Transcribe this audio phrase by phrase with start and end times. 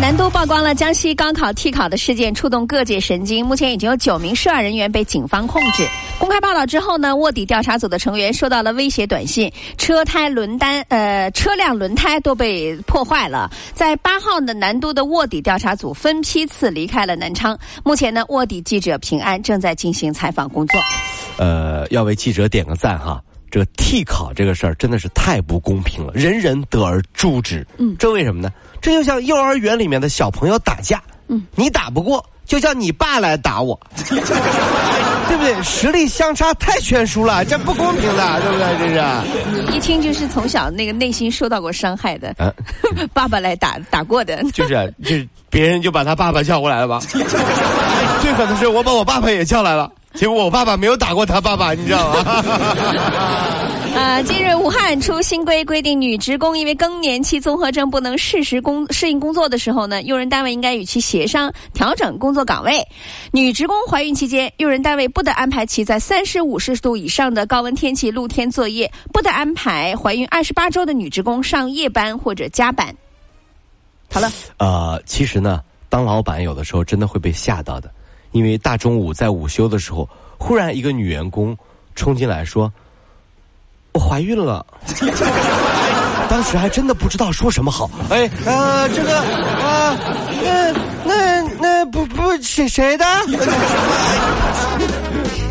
[0.00, 3.44] 南都曝光了江西高考替考的事件，触动各界神经。
[3.44, 5.86] 目前已经有九名涉案人员被警方控制。
[6.20, 13.50] 公开报道之后呢，卧底调查组的成员收到了威胁短信，车胎轮单呃车辆轮胎都被破坏了。
[13.74, 17.58] 在八号的南都的卧底调查组分批次离开了南昌。
[17.84, 20.80] 目前呢，卧底记者平安正在进行采访工作。
[21.38, 23.20] 呃，要为记者点个赞哈。
[23.50, 27.66] 这个替考这个事儿真的是太不公平了，人人得而诛之。
[27.78, 28.50] 嗯，这为什么呢？
[28.80, 35.62] 这就像幼儿园里面的小朋友打架，嗯，你打不过，就叫你爸来打我， 对不对？
[35.62, 38.78] 实力相差太悬殊了，这不公平的，对不对？
[38.78, 39.76] 这是。
[39.76, 42.52] 一听就是从小那个内心受到过伤害的，啊、
[43.12, 47.00] 爸爸来打打过的，就是 就是别人就把他爸爸叫过来了吧？
[48.20, 49.90] 最狠的是我把我爸爸也叫来了。
[50.18, 52.18] 结果我爸爸没有打过他爸爸， 你知道吗？
[53.94, 62.84] 啊， 近日武汉出新规，规定女职工因为更年期综合症不能适时工适应工作的时候呢，用人单位应该与其协商调整工作岗位。
[63.30, 72.92] 女职工怀孕期间，用人单位不得安排其在三十五摄氏度以上的高温天气露天作业，不得安排怀孕二十八周的女职工上夜班或者加班。
[74.12, 77.88] 好了，呃，其实呢，当老板有的时候真的会被吓到的。
[78.32, 81.56] 因为大中午在午休的时候，忽然一个女员工
[81.94, 82.70] 冲进来说
[83.92, 84.64] ：“我怀孕了。
[86.28, 87.88] ”当时还真的不知道说什么好。
[88.10, 89.96] 哎，呃，这个啊，
[90.42, 90.70] 那
[91.04, 93.04] 那那不不谁谁的？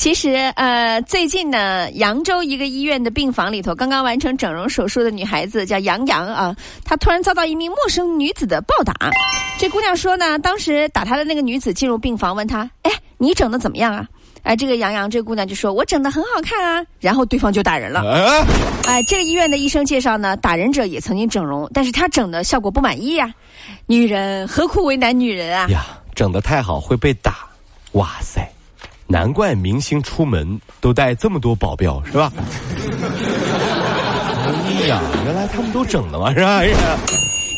[0.00, 6.56] 其实，呃，最近呢，扬州一个医院的病房里头，刚刚完成整容手术的女孩子叫杨洋啊，
[6.86, 8.94] 她突然遭到一名陌生女子的暴打。
[9.58, 14.08] 这姑娘说呢，当时打她的那个女子进入病房，问她：“哎，你整的怎么样啊？”
[14.42, 18.00] 哎，这个杨洋这姑娘就说：“我整的很好看啊。”然后对方就打人了。
[18.86, 23.30] 哎，这个医院的医生介绍呢，打人者也曾经整容，但是他整的效果不满意呀。
[23.84, 25.68] 女人何苦为难女人啊？
[25.68, 25.84] 呀，
[26.14, 27.46] 整的太好会被打，
[27.92, 28.40] 哇塞！
[29.10, 32.32] 难怪明星出门都带这么多保镖，是吧？
[34.46, 36.62] 哎呀，原来他们都整的嘛，是吧？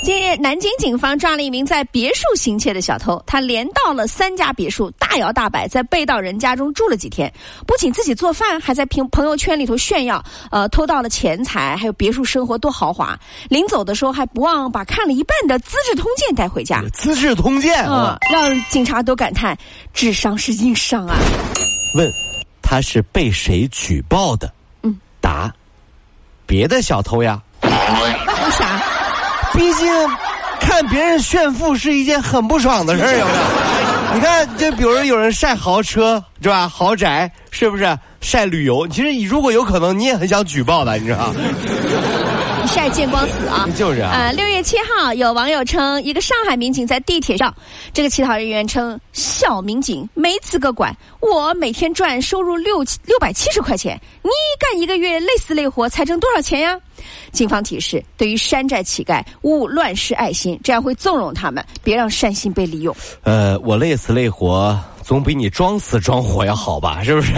[0.02, 3.22] 近日，南京警方抓了一名在别墅行窃的小偷。
[3.24, 7.32] 他连盗了三家别墅，大摇大摆在被盗人家中住了几天，
[7.68, 10.20] 不仅自己做饭，还在朋朋友圈里头炫耀，
[10.50, 13.16] 呃，偷到了钱财，还有别墅生活多豪华。
[13.48, 16.82] 临走的时候还不忘把看了一半的《资治通鉴》带回家。
[16.90, 19.56] 《资治通鉴》嗯，让警察都感叹
[19.94, 21.16] 智商是硬伤啊。
[21.94, 22.10] 问，
[22.60, 24.52] 他是被谁举报的？
[24.82, 25.54] 嗯，答，
[26.44, 27.40] 别的小偷呀。
[29.52, 29.86] 毕竟，
[30.60, 33.38] 看别人炫富是一件很不爽的事儿，有没有？
[34.14, 36.68] 你看，就比如有人晒豪车，是吧？
[36.68, 37.98] 豪宅，是不是？
[38.20, 41.34] 晒旅游，其实你如果有可能，你也很想举报的，你知道吗？
[42.67, 43.69] 晒见光死啊！
[43.77, 44.11] 就是啊。
[44.12, 47.55] 呃，六月七号，有网友称，一个上海民警在地铁上，
[47.93, 56.78] 这个乞讨人员称，小民警没资格管，我每天赚收入六六百七十块钱，你干一个月累死累活才挣多少钱呀？
[57.33, 62.94] 警方提示：对于山寨乞丐，勿乱施爱心，这样会纵容他们，别让善心被利用。
[63.23, 67.03] 呃，我累死累活，总比你装死装活要好吧？
[67.03, 67.33] 是不是？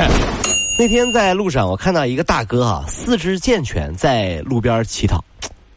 [0.77, 5.25] 那天在路上，我看到一个大哥啊，四肢健全，在路边乞讨，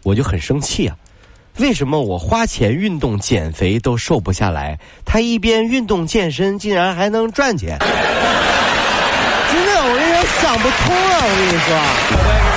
[0.02, 0.98] 我就很生气啊！
[1.60, 7.78] 为什么我花钱运动减肥都瘦不下来，他一边运动健身，竟然还能赚钱？
[9.52, 11.22] 真的，我有点想不通啊！
[11.22, 12.57] 我跟你说。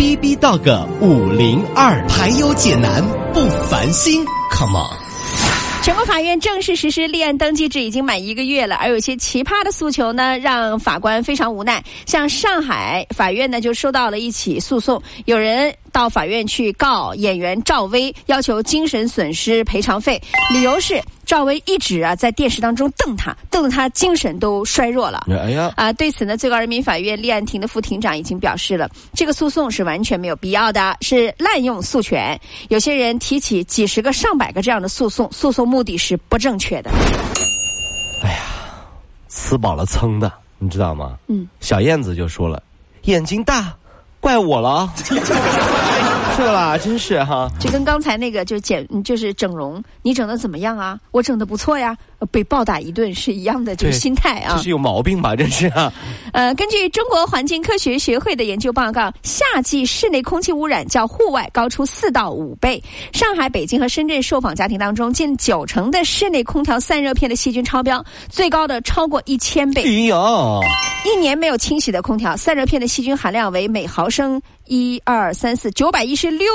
[0.00, 3.04] B B Dog 五零二，排忧解难
[3.34, 4.96] 不烦心，Come on！
[5.82, 11.84] 全国法院正式实施立案登记制已经满一个月了，而有些奇葩的诉求呢，让法官非常无奈。
[12.06, 20.20] 像上海法院呢，就收到了一起诉讼，有人到法院去告演员赵薇，要求精神损失赔偿费，
[20.52, 25.26] 理由是赵薇一直啊在电视当中瞪他，瞪得他精神都衰弱了。
[25.28, 32.40] 哎呀，啊，对此呢，最高人民法院立案庭的副庭长已经表示了，这个诉讼是完全没有必要的，是滥用诉权。
[32.68, 36.90] 有些人提起几十个、上百个这样的诉讼，诉讼目的是不正确的。
[38.22, 38.38] 哎呀
[39.28, 41.16] 吃饱了撑的，你知道吗？
[41.28, 42.62] 嗯，小燕子就说了，
[43.02, 43.72] 眼睛大，
[44.20, 44.92] 怪我了，
[46.36, 46.76] 是吧？
[46.78, 47.48] 真是哈。
[47.58, 50.98] 就跟刚才那个就减就是整容，你整的怎么样啊？
[51.10, 54.62] 我整的不错呀，呃被暴打一顿是一样的这个心态啊这。
[54.64, 55.34] 是有毛病吧？
[55.34, 55.92] 这是啊。
[56.32, 62.82] 呃，根据中国环境科学学会的研究报告，夏季室内空气污染较户外高出四到五倍。
[63.12, 69.82] 上海、北京和深圳受访家庭当中，近九成的室内空调散热片的细菌超标，最高的超过一千倍。
[69.82, 70.16] 哎呀，
[71.04, 76.48] 一年没有清洗的空调，散热片的细菌含量为每毫升一二三四九百一十六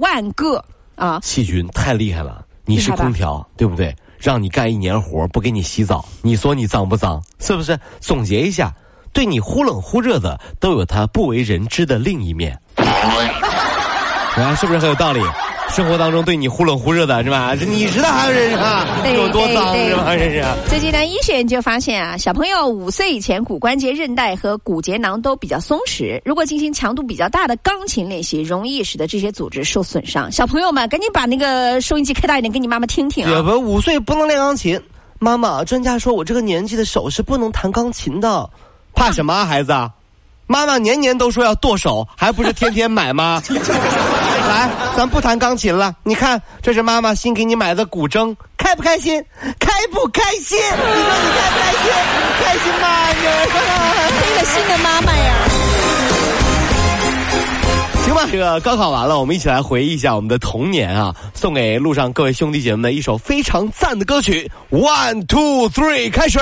[0.00, 0.62] 万个
[0.96, 1.20] 啊！
[1.22, 2.44] 细菌太厉害了。
[2.64, 3.94] 你是空调，对不对？
[4.26, 7.22] 让你干一年活，不给你洗澡，你说你脏不脏？
[7.38, 7.78] 是不是？
[8.00, 8.74] 总结一下，
[9.12, 12.60] 对你忽冷忽热的，都有他不为人知的另一面。
[12.74, 15.20] 啊， 是不是很有道理？
[15.68, 17.54] 生活当中对你忽冷忽热的是吧？
[17.54, 18.98] 这你知道还是啊？
[19.02, 20.16] 对有多脏是吧？
[20.16, 20.44] 这是。
[20.68, 30.32] 最近呢，医学研究发现啊，小朋友五岁以前骨关节韧带和骨节囊都比较松弛，如果进行强度比较大的钢琴练习，容易使得这些组织受损伤。
[30.32, 33.30] 小朋友们，赶紧把那个收音机开大一点，给你妈妈听听啊！
[33.30, 34.80] 也不五岁不能练钢琴。
[35.18, 38.48] 妈妈，专家说我这个年纪的手是不能弹钢琴的，
[38.94, 39.72] 怕什么啊，孩子？
[40.46, 43.42] 妈妈年年都说要剁手，还不是天天买吗？
[44.46, 45.94] 来，咱不弹钢琴了。
[46.02, 49.22] 你看，这是妈妈新给你买的古筝，开不开心？
[49.58, 50.58] 开不开心？
[50.58, 51.90] 你说你开不开心？
[52.42, 52.86] 开心吗？
[53.08, 53.22] 你
[54.20, 55.34] 这个新的妈妈呀，
[58.04, 61.14] 行吧，这个高考完了，我们一起来回忆一下我们的童年啊！
[61.34, 66.38] 送给路上各位兄弟姐妹们的一首非常赞的歌曲，One Two Three，开始。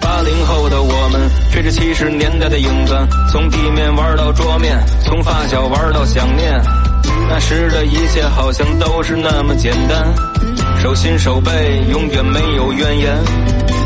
[0.00, 2.96] 八零后的我们，追着七十年代的影子，
[3.30, 6.60] 从地面玩到桌面，从发小玩到想念。
[7.28, 10.14] 那时的一切好像都是那么简单，
[10.80, 11.50] 手心手背
[11.90, 13.16] 永远没有怨言。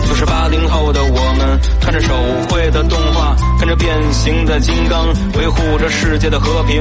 [0.08, 2.14] 就是八零后的我们，看着手
[2.48, 6.80] 绘的动画，看着变形的金刚，维护着世界的和平。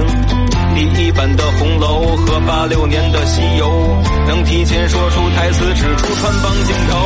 [0.76, 6.98] 第一版的红楼和八六年的西游，能提前说出台词，指出穿帮镜头。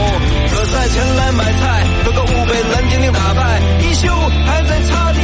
[0.51, 4.12] 可在前来买菜，个个误被蓝精灵打败，一休
[4.45, 5.19] 还在擦地，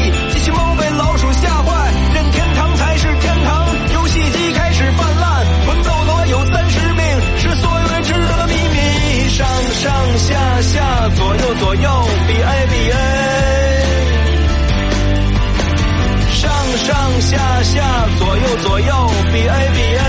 [19.46, 20.02] 比 A B A。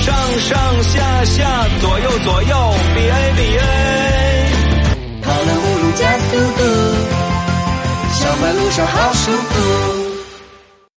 [0.00, 3.60] 上上下下，左右左右比 A 比 A。
[5.20, 6.62] 跑了五路加速度，
[8.14, 9.99] 小马路上好舒服。